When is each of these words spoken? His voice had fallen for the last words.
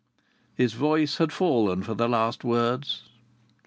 His 0.55 0.73
voice 0.73 1.17
had 1.17 1.31
fallen 1.31 1.83
for 1.83 1.93
the 1.93 2.09
last 2.09 2.43
words. 2.43 3.03